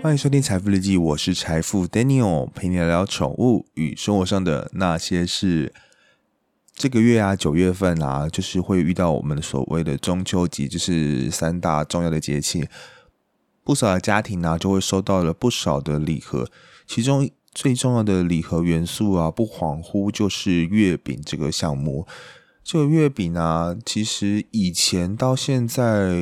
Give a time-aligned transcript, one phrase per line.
[0.00, 5.74] 欢迎收听财富日记，我是财富 Daniel，陪你聊聊宠物与生活上的那些事。
[6.74, 12.68] 这个月啊，九月份啊，就是会遇到我们所谓的中秋节，就是三大重要的节气。
[13.62, 16.48] 不少的家庭呢，就会收到了不少的礼盒，
[16.86, 22.06] 其中最重要的礼盒元素啊，不恍惚就是月饼这个项目。
[22.70, 26.12] 这个月饼啊，其实以前到现在，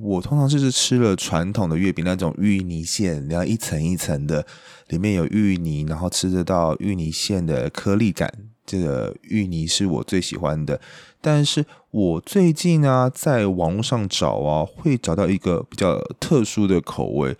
[0.00, 4.46] 我通常就是吃了传统的月饼，那种芋泥馅，然后一层一层的，
[4.86, 8.32] 里面有芋泥，然后吃得到芋泥馅的颗粒感。
[8.64, 10.80] 这个芋泥是我最喜欢的，
[11.20, 17.36] 但是我最近啊，在网络上找啊，会找到一个比较特殊的口味，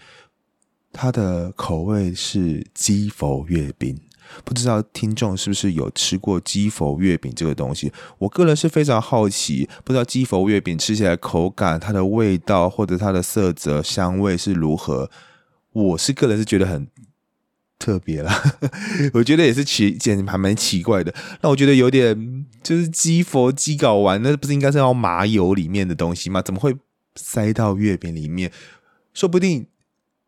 [0.92, 4.00] 它的口味是鸡佛月饼。
[4.44, 7.92] 不知道听众是不是有吃过鸡佛月饼这个东西？
[8.18, 15.10] 我个人是非常好奇，不知道鸡佛月饼吃起来口感、它的味道或者它的色泽、香味是如何。
[15.72, 16.88] 我是个人是觉得很
[17.78, 18.58] 特别啦，
[19.12, 21.14] 我觉得也是奇，简直还蛮奇怪的。
[21.42, 26.40] 那我觉得有点就是鸡佛鸡睾丸，那不是应该是要麻油里面的东西吗？
[26.40, 26.74] 怎么会
[27.14, 28.50] 塞到月饼里面？
[29.12, 29.66] 说不定。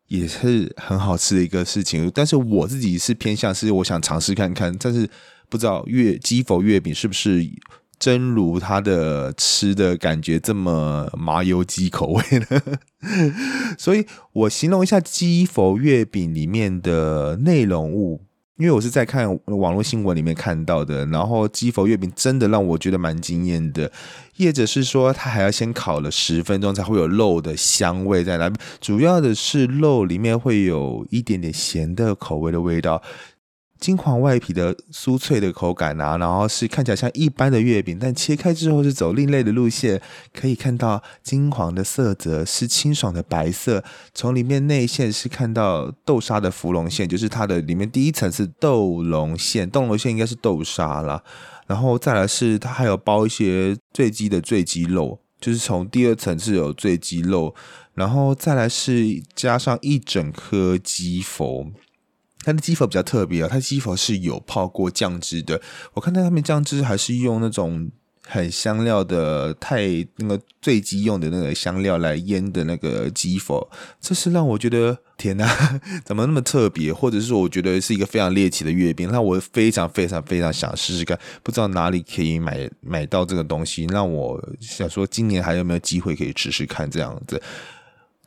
[0.09, 5.09] 也是很好吃的一个事情，但是我自己是偏向是我想尝试看看，但是
[5.47, 7.49] 不知道月鸡否月饼是不是
[7.97, 12.61] 真如它的吃的感觉这么麻油鸡口味呢？
[13.77, 18.21] 所以我形容一下鸡否月饼里面的内容物。
[18.59, 23.89] 因为我是在看网络新闻里面看到的，然后鸡佛月饼真的让我觉得蛮惊艳的。
[24.35, 33.01] 业者是说，他还要先烤了十分钟才会有肉的香味在那边，主要的是肉里面会有一点点咸的口味的味道。
[33.79, 40.01] 金黄外皮的酥脆的口感啊，然后是看起来像一般的月饼，但切开之后是走另类的路线。
[40.33, 51.23] 可以看到金黄的色泽是清爽的白色，从里面内馅是看到豆沙的芙蓉馅，就是它的里面第一层是豆蓉馅，豆蓉馅应该是豆沙啦，
[51.67, 57.55] 然后再来是它还有包一些醉鸡的醉鸡肉，就是从第二层是有醉鸡肉，
[57.93, 61.71] 然后再来是加上一整颗鸡佛。
[62.43, 65.61] 它的鸡粉比较特别啊，它鸡粉是有泡过酱汁的。
[65.93, 67.91] 我看到他们酱汁还是用那种
[68.25, 73.57] 很香料的太那个醉鸡用的那个香料来腌的那个鸡粉，
[73.99, 75.47] 这是让我觉得天哪，
[76.05, 76.93] 怎么那么特别？
[76.93, 81.19] 或者是，我觉得是一个非常猎奇的月饼，让我非常非常非常想试试看。
[81.41, 87.41] 不知道哪里可以买买到这个东西，让我想说今年还有没有机会可以试试看这样子。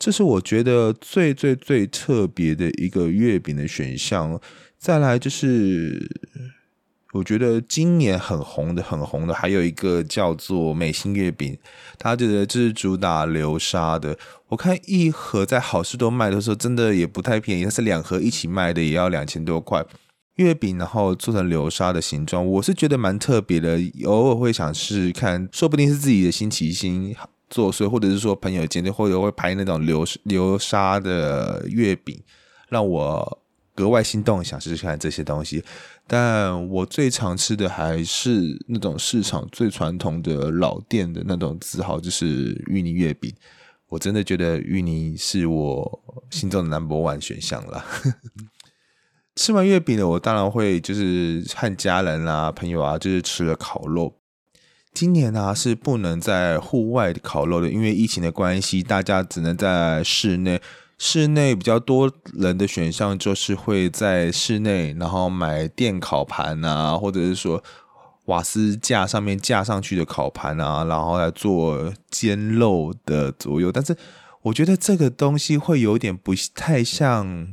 [0.02, 4.40] 这是我觉得最最最特别的一个月饼的选项。
[4.76, 6.10] 再来就是，
[7.12, 11.56] 我觉得今年很红的、很红的，还有一个叫做美心月饼，
[12.00, 14.18] 它觉得这是主打流沙的。
[14.48, 19.86] 我看一盒在好事多卖的时候，真的也不太便宜，它是两盒一起卖的，也要两千多块
[20.34, 27.14] 月饼，然后做成流沙的形状，我是觉得蛮特别的，偶尔会想试试看，说不定是自己的新奇心。
[27.52, 32.18] 作祟，或者是说朋友间或者会拍那种流流沙的月饼，
[32.70, 33.42] 让我
[33.74, 35.62] 格外心动，想试试看这些东西。
[36.06, 43.32] 但我最常吃的还是那种市场最传统的老店的那种字号，就是芋泥月饼。
[43.88, 47.84] 我真的觉得芋泥是我心中的 number one 选项了。
[49.36, 54.21] 吃完月饼呢，我当然会就是和家人啊、朋友啊，就是吃了烤肉。
[54.92, 60.60] 今年呢是不能在户外烤肉的，因为疫情的关系，大家只能在室内。
[60.98, 67.60] 室内比较多人的选项就是会在室内，然后买电烤盘啊，或者是说
[68.26, 73.72] 瓦斯架上面架上去的烤盘啊，然后来做煎肉的左右。
[73.72, 73.96] 但是
[74.42, 77.48] 我觉得这个东西会有点不太像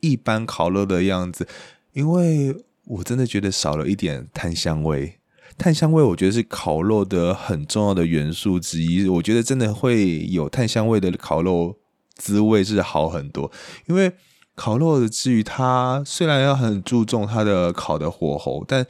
[0.00, 1.48] 一般烤肉的样子，
[1.94, 5.19] 因为我真的觉得少了一点炭香味。
[5.60, 9.06] 炭香味，我觉得是烤肉的很重要的元素之一。
[9.06, 11.76] 我觉得真的会有炭香味的烤肉，
[12.16, 13.52] 滋味是好很多。
[13.86, 14.10] 因为
[14.54, 18.86] 烤肉的至于它虽然要很注重它的烤的火候，但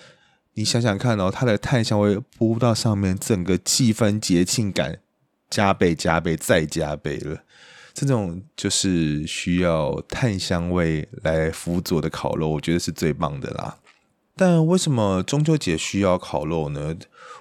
[0.55, 5.01] 你想想看哦，它的炭香味扑到上面，整个气氛节庆感
[5.51, 7.39] 加倍、加倍再加倍了。
[7.93, 13.77] 这种就是需要炭香味来辅佐的烤肉，我觉得是最棒的啦。
[14.37, 16.97] 但为什么中秋节需要烤肉呢？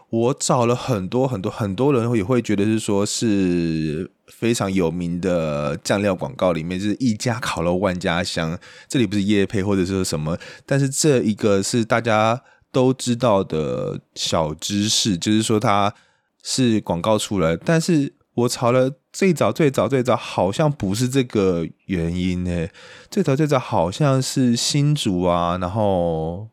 [0.09, 8.57] 我找了很多很多很多人也会觉得是说是非常有名的酱料广告里面，就是一家烤肉万家香。
[8.88, 12.41] 这里不是叶配或者是什么，但是这一个是大家
[12.71, 15.94] 都知道的小知识，就是说它
[16.42, 22.68] 是广告出来，但是我炒了最早最早最早好像不是这个原因呢，
[23.12, 26.47] 最早最早好像是新竹啊，然后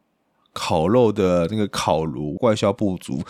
[0.57, 3.23] 烤肉的那个烤炉外销不足。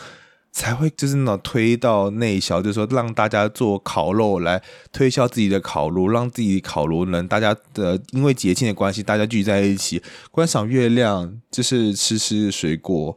[0.59, 13.15] 才会就是那种推到内销，就是说让大家做烤肉来推销自己的烤炉，让自己烤炉能大家的因为节庆的关系，大家聚在一起观赏月亮，就是吃吃水果，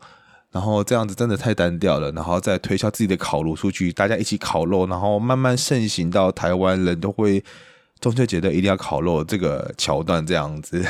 [0.52, 7.42] 然后这样子真的太单调了，然后再推销自己的烤炉出去，大家一起烤肉，然后慢慢盛行到台湾人都会
[8.02, 10.86] 中秋节的一定要烤肉这个 桥段这样子。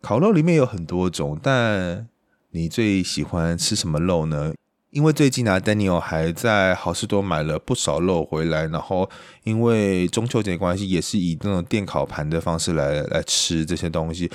[0.00, 2.06] 烤肉里面有很多种，但
[2.50, 4.52] 你最喜欢吃什么肉呢？
[4.90, 9.08] 因为最近啊，Daniel 还在好事多买了不少肉回来，然后
[9.44, 14.30] 因为中秋节关系，也是以那种电烤盘的方式来来吃这些东西。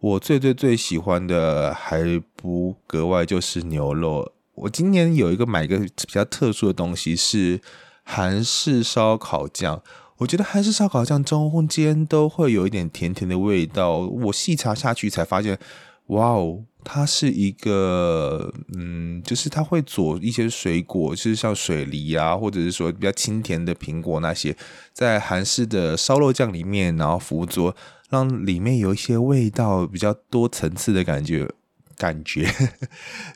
[0.00, 2.02] 我最最最喜欢的还
[2.36, 4.30] 不格外就是牛肉。
[4.54, 7.58] 我今年有一个买一个比较特殊的东西是
[8.02, 9.82] 韩式烧烤酱，
[10.18, 13.98] 我觉得韩式烧烤酱中间都会有一点甜甜的味道。
[13.98, 15.58] 我细查下去才发现，
[16.06, 16.64] 哇哦！
[16.84, 24.54] 它是一个，嗯，就是它会佐一些水果，就是像水梨啊，或者是说比较清甜的苹果那些，
[24.92, 27.74] 在韩式的烧肉酱里面，然后辅佐，
[28.10, 31.48] 让里面有一些味道比较多层次的感觉，
[31.96, 32.46] 感觉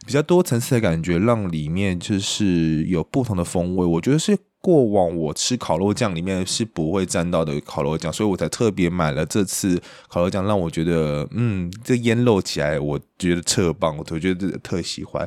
[0.07, 4.39] 比较多层次的感觉，让里面就是有不同的风味，我觉得是。
[4.61, 15.27] 过往我吃烤肉酱里面是不会沾到的烤肉酱，所以我才特别买了这次烤肉酱，让我觉得，嗯，这腌肉起来我觉得特棒，我觉得特喜欢。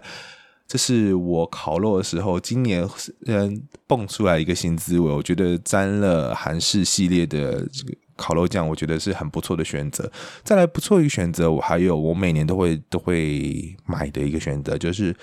[0.68, 2.88] 这是我烤肉的时候，今年
[3.25, 10.12] 嗯蹦出来一个新滋味，我觉得沾了韩式系列的这个烤肉酱，我觉得是很不错的选择。
[10.44, 15.16] 再来不错一个选择，我还有我每年都会都会买的一个选择就是。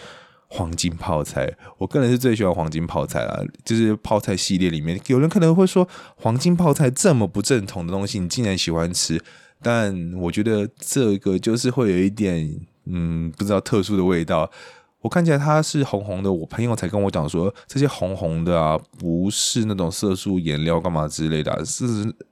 [0.51, 3.39] 黄金泡菜，我个人是最喜欢黄金泡菜啦。
[3.65, 5.87] 就是泡菜系列里面，有人可能会说，
[6.17, 9.23] 黄金泡菜这么不正统的东西，你竟然喜欢吃？
[9.61, 14.51] 但我觉得这个就是会有一点，嗯，不知道特殊的味道。
[15.01, 21.85] 我看起来它是红红的，我朋友才跟我讲说，这些红红的啊，不是那种色素颜料干嘛之类的，是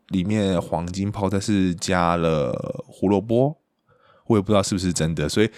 [0.09, 3.59] 里面黄金泡菜是加了胡萝卜，
[4.27, 5.51] 我也不知道是不是真的，所以。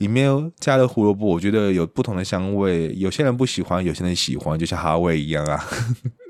[0.00, 2.90] 里面加了胡萝卜，我觉得有不同的香味。
[2.96, 5.62] 有些人不喜欢，有些人喜欢，就像哈味一样啊。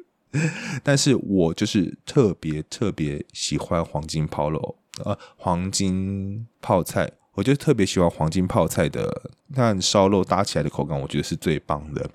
[0.82, 12.11] 但是我就是特别特别喜欢黄金泡肉，呃，黄金泡菜，我就特别喜欢黄金泡菜的，那烧肉搭起来的口感，我觉得是最棒的。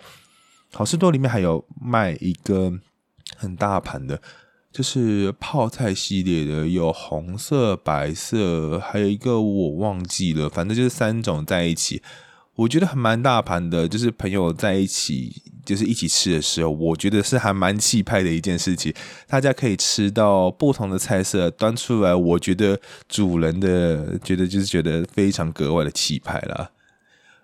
[0.74, 2.69] 好事多里面还有卖一个
[3.38, 4.22] 很大盘的。
[4.75, 12.01] 就是泡菜系列的，有红色、白色，还有一个我忘记了，反正就是三种在一起。
[12.56, 18.94] 我觉得还蛮大盘的，就是朋友在一起，就是一起吃的时候，我觉得是还蛮气派的一件事情。
[19.30, 22.77] 大家可以吃到不同的菜色端出来，我觉得
[23.07, 26.72] 主人的觉得就是觉得非常格外的气派了。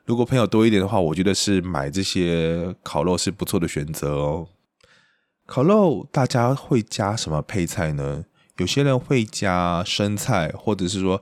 [0.04, 4.50] 如果朋友多一点的话，我觉得是买这些烤肉是不错的选择哦。
[5.52, 8.24] 烤肉大家会加什么配菜呢？
[8.56, 11.22] 有些人会加生菜，或者是说，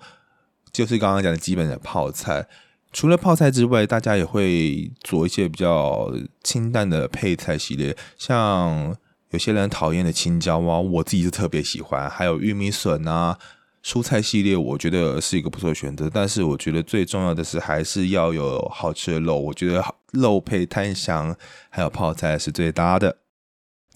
[0.72, 2.48] 就是刚刚讲的基本的泡菜。
[2.94, 8.96] 除了泡菜之外，大家也会做一些比较清淡的配菜系列，像
[9.32, 12.08] 有些人讨厌的青椒啊，我自己是特别喜欢。
[12.08, 13.36] 还有玉米笋啊，
[13.84, 16.08] 蔬菜系列，我觉得是一个不错的选择。
[16.08, 21.36] 但是我觉得最重要的是还是要有好吃的肉，我觉得肉配炭香
[21.72, 23.18] 还有泡菜是最搭的。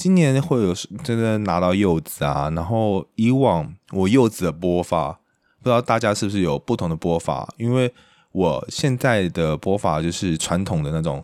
[0.04, 5.18] 今年会有真的拿到柚子啊，然后以往我柚子的剥法，
[5.62, 7.48] 不知道大家是不是有不同的剥法？
[7.56, 7.94] 因为
[8.34, 11.24] 我现在的剥法就是传统的那种，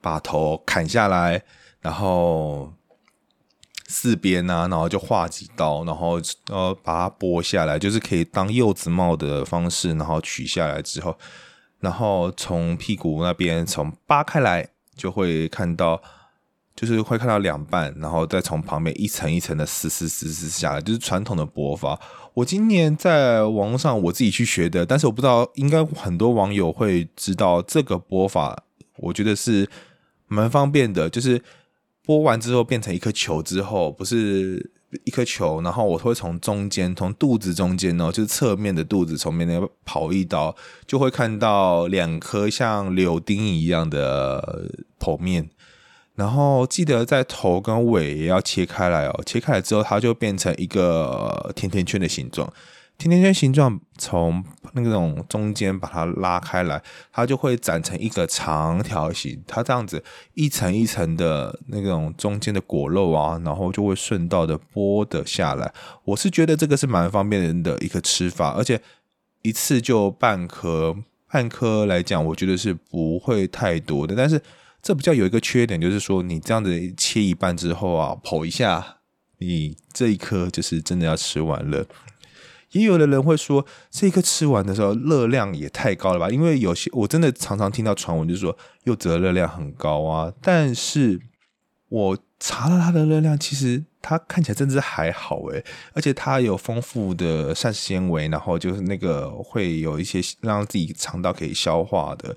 [0.00, 1.42] 把头砍下来，
[1.80, 2.72] 然后
[3.88, 11.18] 四边啊，然后就划几刀，然后呃把它剥下来，就是可以当柚子帽的方式，然后取下来之后，
[11.80, 16.00] 然后从屁股那边从扒开来，就会看到。
[16.80, 22.00] 就是会看到两半，然后再从旁边一层一层的撕撕撕撕下来，就是传统的播法。
[22.32, 28.64] 我今年在网络上我自己去学的，但是我不知道，应该很多网友会知道这个播法。
[28.96, 29.68] 我觉得是
[30.26, 31.42] 蛮方便的，就是
[32.06, 34.70] 播完之后变成一颗球之后，不是
[35.04, 40.56] 一颗球，然后我会从中间，从肚子中间哦，就是侧面的肚子从面那跑一刀，
[40.86, 45.50] 就会看到两颗像柳丁一样的剖面。
[46.20, 52.52] 然后记得在头跟尾也要切开来哦，切开来之后它就变成一个甜甜圈的形状。
[52.98, 59.42] 甜甜圈形状从那种中间把它拉开来，它就会长成一个长条形。
[59.46, 65.72] 它这样子一层一层的那种中间的果肉啊，然后就会顺道的剥的下来。
[66.04, 68.78] 我是觉得这个是蛮方便人的一个吃法，而且
[69.40, 70.94] 一次就半颗，
[71.32, 74.14] 半颗来讲，我觉得是不会太多的。
[74.14, 74.38] 但是
[74.82, 78.98] 这比较有一个缺点，就是说你这样子切一半之后啊，剖一下，
[79.38, 81.86] 你这一颗就是真的要吃完了。
[82.72, 86.30] 也有的人会说，这一颗吃完的时候热量也太高了吧？
[86.30, 90.32] 因为有些我真的常常听到传闻，就是说柚子的热量很高啊。
[90.40, 91.20] 但是
[91.88, 102.36] 我查了它的热量，其实它看起来真的是还好诶，而且它有丰富的膳食纤维，然后就是那个会有一些让自己肠道可以消化的。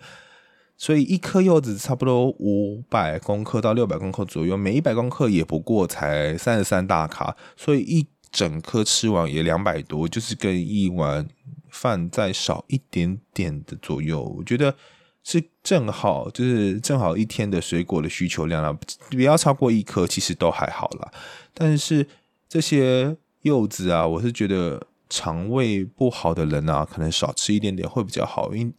[0.84, 8.08] 所以一颗柚子差不多五百公克到六百公克左右，每一百公克也不过才三十三大卡，所以一。
[8.34, 11.24] 整颗吃完也两百多，就是跟一碗
[11.70, 14.76] 饭再少一点点的左右，我觉得
[15.24, 18.76] 是正好，就是正好一天的水果的需求量了，
[19.12, 21.12] 不要超过一颗，其实都还好啦。
[21.54, 22.08] 但是
[22.50, 28.74] 这些柚子啊，我是觉得肠胃不好的人啊，可能少吃一点点会比较好，因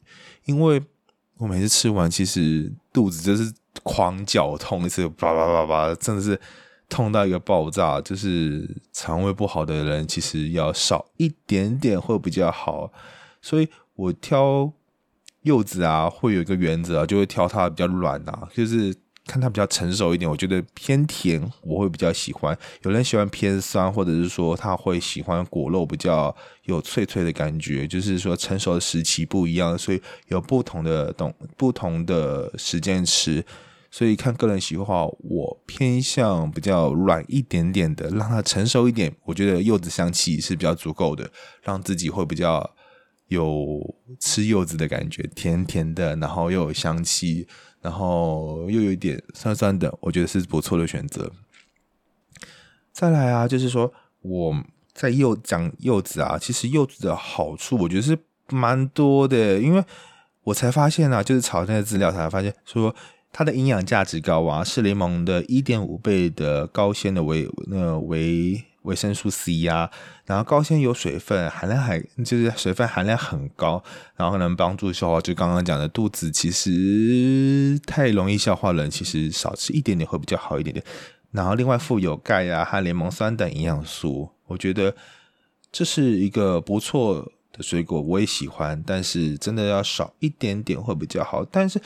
[0.46, 0.82] 因为
[1.38, 6.40] 我每次吃完，其实肚子就是狂绞痛，一次叭叭叭叭，真的是。
[6.86, 12.92] 痛到一个爆炸，就是肠胃不好的人，其实要少一点点会比较好。
[13.40, 14.70] 所以我挑
[15.42, 18.94] 柚子啊，会有一个原则啊，就会挑它比较软啊，就是
[19.26, 20.30] 看它比较成熟一点。
[20.30, 22.56] 我觉得偏甜，我会比较喜欢。
[22.82, 27.86] 有人喜欢偏酸，或者是说他会喜欢果肉比较有脆脆的感觉。
[27.86, 33.44] 就是说成熟的时期不一样，所以有不同的懂不同的时间吃。
[33.90, 39.14] 所以看个人喜好，我偏向比较软一点点的，让它成熟一点。
[39.24, 41.30] 我觉得柚子香气是比较足够的，
[41.62, 42.74] 让自己会比较
[43.28, 47.46] 有吃柚子的感觉，甜甜的，然后又有香气，
[47.84, 51.30] 然后又有一点酸酸的，我觉得是不错的选择。
[52.90, 59.84] 再来啊，就是说我在柚讲柚子啊，其实柚子的好处我觉得是蛮多的，因为
[60.44, 62.96] 我才发现啊，就是炒那些资料才发现说。
[63.36, 69.90] 它的营养价值高啊，是柠檬的一点五倍的高纤的维那维维生素 C 啊，
[70.24, 73.82] 然后高纤有水分含量还就是水分含量很高，
[74.16, 75.20] 然后能帮助消化。
[75.20, 80.84] 就刚刚讲的肚子其实太容易消化人，其实少吃一点点会比较好一点点。
[81.32, 84.94] 然后另外富有钙啊和柠檬酸等营养素，我觉得
[85.70, 91.80] 这是一个不错的水果，我也喜欢，但是真的要少一点点会比较好，但是。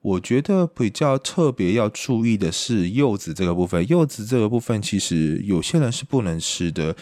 [0.00, 3.86] 我觉得比较特别要注意的是柚子这个部分。
[3.88, 6.94] 柚子这个部分其实有些人是不能吃的，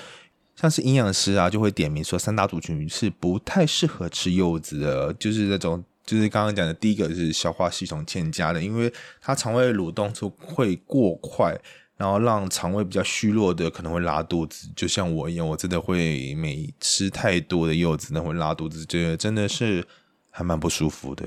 [0.54, 11.54] 像是营养师啊就会点名说三大族群是不太适合吃柚子的，就是那种就是刚刚讲的第一个是消化系统欠佳的，因为它肠胃蠕动就会过快，
[11.98, 14.68] 然后让肠胃比较虚弱的可能会拉肚子。
[14.74, 19.86] 就像我一样，我真的会每吃太多的柚子，那会拉肚子，这真的是
[20.30, 21.26] 还蛮不舒服的。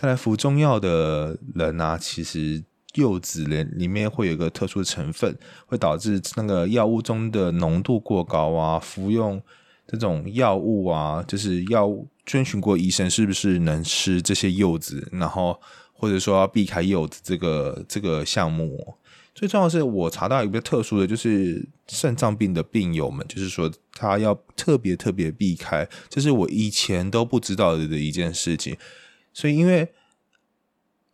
[0.00, 2.64] 再来服中药的人啊，其实
[2.94, 8.78] 柚子里里面会有一个特殊的成分，会导致那个药物中的浓度过高啊。
[8.78, 9.42] 服用
[9.86, 11.86] 这种药物啊，就是要
[12.24, 15.60] 遵循过医生是不是能吃这些柚子，然后
[15.92, 18.96] 或者说要避开柚子这个这个项目。
[19.34, 28.74] 最重要是，我查到一个特殊的，就是肾脏病的病友们，就是说他要特别特别避开，这是我以前都不知道的一件事情。
[29.32, 29.92] 所以，因为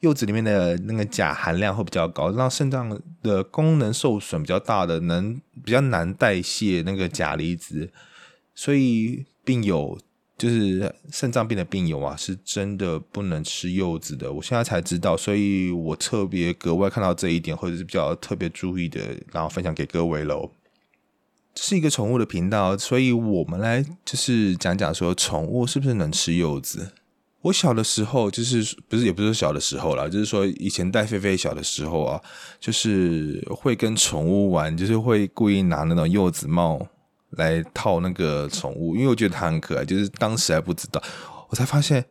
[0.00, 7.90] 柚子里面的那个钾含量会比较高，让肾脏的功能受损比较大的，能比较难代谢那个钾离子，
[8.54, 9.98] 所以病友
[10.38, 14.32] 就是肾脏病的病友啊，是真的不能吃柚子的。
[14.32, 19.00] 我现在才知道，所以我特别格外看到这一点，或者是比较特别注意的，
[19.32, 20.50] 然后分享给各位喽。
[21.54, 26.92] 这是一个宠物的频道，所以我们来就是讲讲说，宠物是不是能吃柚子。
[27.46, 32.20] 我小的时候，就是不是也不是小的时候啦，就是说以前带菲菲小的时候啊，
[32.58, 36.84] 就是会跟宠物玩，就是会故意拿那种柚子帽
[37.30, 39.84] 来套那个宠物，因为我觉得它很可爱。
[39.84, 41.00] 就是当时还不知道，
[41.48, 42.04] 我才发现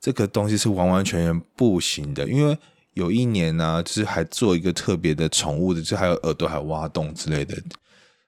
[0.00, 2.28] 这个东西是完完全全不行的。
[2.28, 2.56] 因为
[2.94, 7.56] 有一年呢，就是还做一个特别的宠物的，就还有耳朵还有挖洞之类的。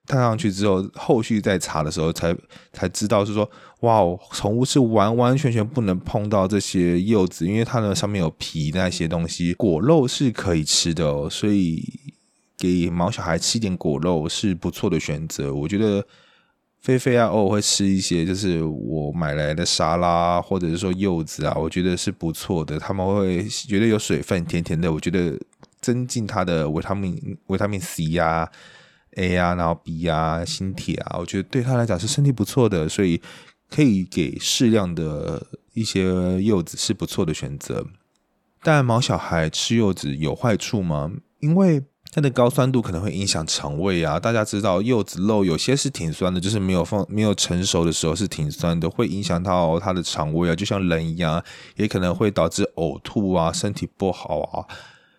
[0.09, 2.35] 戴上去之后，后续再查的时候才
[2.73, 3.49] 才知道是说，
[3.81, 4.01] 哇，
[4.33, 11.85] 宠物是完完全全不能碰到这些柚子，因为它的上面有皮那些东西，果肉是可以吃的哦，所以
[12.57, 15.55] 给毛小孩吃一点果肉是不错的选择。
[15.55, 16.03] 我觉得
[16.81, 22.79] 菲菲啊，偶尔会吃一些，就是我买来的沙拉，或者是说柚子啊，我觉得是不错的。
[22.79, 25.39] 他们会觉得有水分，甜甜的，我觉得
[25.83, 28.51] 增进它的维他命、维他命 C 呀、
[29.17, 33.21] A 啊，然后 B 啊、锌铁啊，我觉得对他来讲是身体不错的，所以
[33.71, 37.87] 可以给适量的一些柚子是不错的选择。
[38.63, 41.11] 但毛小孩吃柚子有坏处吗？
[41.41, 44.19] 因为它的高酸度可能会影响肠胃啊。
[44.19, 51.43] 大家知道柚子肉有些是挺酸的，就是没有放没有成熟的时候是挺酸的，会影响到它的肠胃啊，就像人一样，
[51.77, 54.67] 也可能会导致呕吐啊，身体不好啊。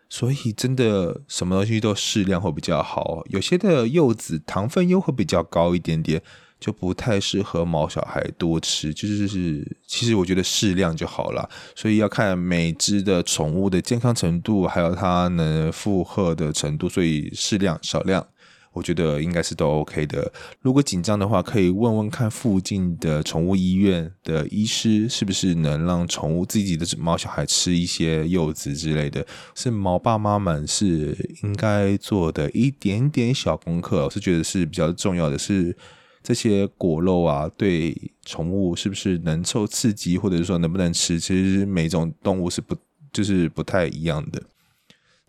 [0.09, 3.23] 所以真的什么东西都适量会比较好。
[3.29, 6.21] 有些的柚子糖分又会比较高一点点。
[6.59, 11.49] 就不太适合毛小孩多吃，就是，其实我觉得适量就好了。
[11.73, 18.27] 所以要看每只的宠物的健康程度，还有它能负荷的程度，所以适量少量，
[18.73, 20.31] 我觉得应该是都 OK 的。
[20.61, 29.25] 如果紧张的话，可以问问看附近的宠物医院的医师，是不是能让宠物自己的毛小孩吃一些柚子之类的。
[29.55, 35.75] 是毛爸妈们是应该做的一点点小功课，我是觉得是比较重要的是。
[36.21, 37.95] 这些果肉啊，对
[38.25, 41.17] 宠物是不是能受刺激，或者是说能不能吃？
[41.17, 42.75] 其实每种动物是不
[43.13, 44.43] 就是不太一样的。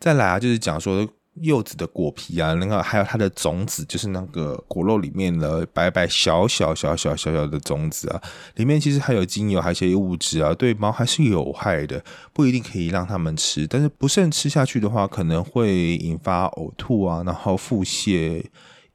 [0.01, 8.21] 再来啊，就是讲说柚子的果皮啊，那个还有它的种子，就是那个果肉里面的白白小小小小小小的种子啊，
[8.57, 13.67] 里面其实还有精油，还有一些物质啊，对猫还是有害的，不一定可以让它们吃。
[13.67, 18.45] 但是不慎吃下去的话，可能会引发呕吐啊，然后腹泻。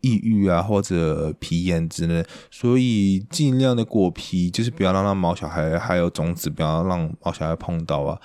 [0.01, 8.22] 抑郁啊，或者皮炎之类，所以尽量的果皮就是不要让它毛小孩还有种子，不要让毛小孩碰到啊。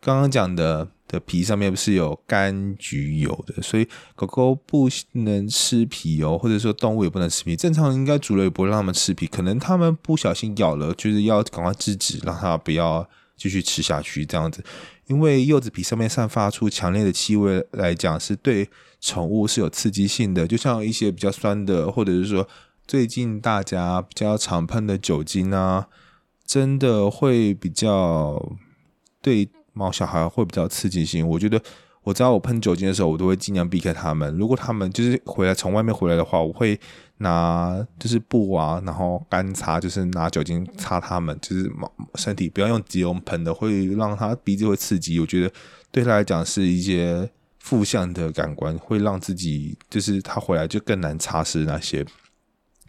[0.00, 7.54] 刚刚讲的的皮上面不是有柑橘油的，所以狗狗不能吃皮哦，或者说动物也不能吃皮。
[7.54, 14.64] 正常应该主人也不会让它们吃皮，可能他们不小心咬了，就是要赶快制止，让它不要继续吃下去这样子。
[15.06, 18.68] 因为柚子皮上面散发出强烈的气味来讲，是对。
[19.04, 22.46] 宠物是有刺激性的，就像一些比较酸的，或者是说
[22.86, 25.88] 最近大家比较常喷的酒精啊，
[26.46, 28.56] 真的会比较
[29.20, 31.26] 对猫小孩会比较刺激性。
[31.28, 31.60] 我觉得
[32.02, 34.36] 我知道我喷酒精的时候，我都会尽量避开它们。
[34.36, 36.78] 如果它们就是回来从外面回来的话，我会
[37.18, 45.20] 拿就是布啊，然后干擦，就是拿酒精擦它们，就是毛身体不要用急用喷的，会让它鼻子会刺激。
[45.20, 45.52] 我觉得
[45.90, 47.30] 对它来讲是一些。
[47.64, 52.04] 负向的感官会让自己，就是它回来就更难擦拭那些，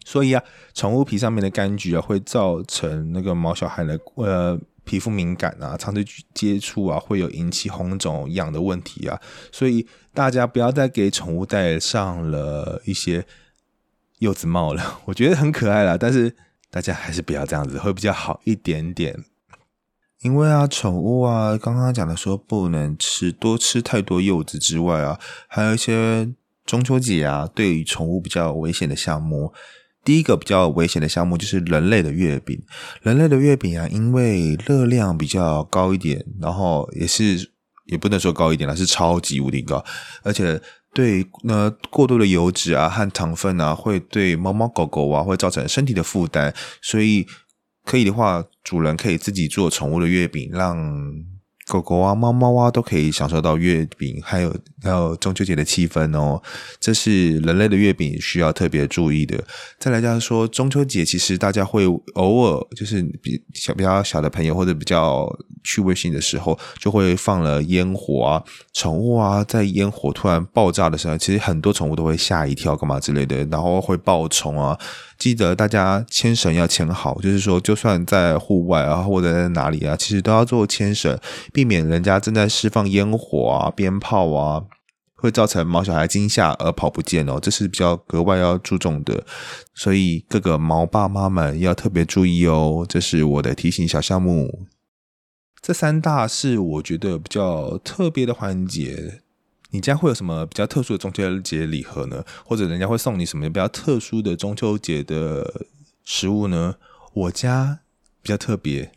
[0.03, 0.43] 所以啊，
[0.73, 9.19] 宠物皮上面的柑橘啊，会造成那个毛小孩的呃皮肤敏感啊，长期接触啊，会有引起红肿痒的问题啊，
[9.51, 13.25] 所以大家不要再给宠物戴上了一些
[14.19, 16.35] 柚子帽了， 我觉得很可爱啦，但是
[16.69, 19.23] 大家还是不要这样子，会比较好一点点。
[20.21, 26.33] 因为啊，宠物啊，刚刚讲的说不能吃多吃太多柚子之外啊，还有一些
[26.65, 29.53] 中秋节啊，对于宠物比较危险的项目。
[30.03, 32.61] 第一个比较危险的项目就是人类的月饼。
[33.01, 37.51] 人类的月饼啊，因为热量比较高一点，然后也是
[37.85, 39.83] 也不能说高一点了，是超级无敌高，
[40.23, 40.61] 而且
[40.93, 47.25] 对那过多的油脂啊和糖分啊，会对猫猫狗狗啊会造成身体的负担，所以。
[47.85, 51.32] 可以的话，主人可以自己做宠物的月饼，让。
[51.67, 56.41] 狗狗啊，猫猫啊，都可以享受到月饼，还有还有中秋节的气氛哦。
[56.79, 59.41] 这是人类的月饼需要特别注意的。
[59.79, 65.27] 再来就是说，中秋节其实大家会偶尔就是比小比较小的朋友或者比较
[65.63, 74.77] 趣味性的时候，就会放了烟火啊，宠物啊，在烟火突然爆炸的时候，其实很多宠物都会吓一跳，干嘛之类的，然后会爆冲啊。
[75.23, 81.17] 记得大家牵绳要牵好，就是说，就算在户外啊，或者在哪里啊，其实都要做牵绳。
[81.53, 84.63] 避免人家正在释放烟火啊、鞭炮啊，
[85.15, 89.23] 会造成毛小孩惊吓而跑不见哦，这是比较格外要注重的。
[89.73, 94.67] 所以各个毛爸妈们要特别注意哦，这是我的提醒小项目。
[95.61, 99.22] 这三大是我觉得比较特别的环节。
[99.73, 102.23] 你家会有什么比较特殊的中秋节礼盒呢？
[102.45, 105.65] 或者人家会送你什么比较特殊的中秋节的
[106.03, 106.75] 食物呢？
[107.13, 107.79] 我家
[108.21, 108.91] 比较特别。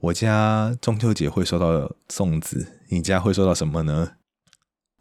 [0.00, 4.12] 我家中秋节会收到粽子，你家会收到什么呢？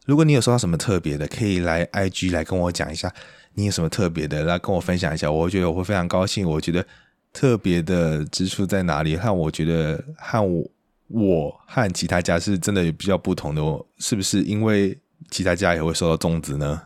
[0.06, 3.14] 如果你有收到什么特别的，可以来 IG 来跟我讲一下，
[3.54, 6.46] 你有什么特别的，来跟我分享一下，我觉得我会非常高兴。
[6.48, 6.86] 我觉得
[7.32, 9.16] 特别的之处在哪里？
[9.16, 10.70] 和我觉得和我
[11.14, 13.62] 我和其他家是真的比较不同的，
[13.98, 14.42] 是不是？
[14.44, 14.98] 因为
[15.30, 16.82] 其他家也会受到粽子呢？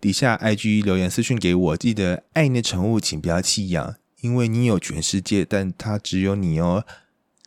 [0.00, 6.84] 底下 IG 留言私讯给我，记得爱你的宠物，请不要弃养，因为你有全世界，但它只有你哦。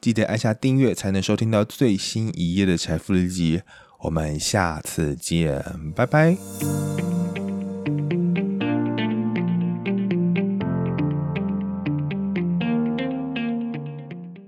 [0.02, 3.62] 记得按下订阅，才能收听到最新一页的财富日记。
[4.00, 5.64] 我们下次见，
[5.96, 7.29] 拜拜。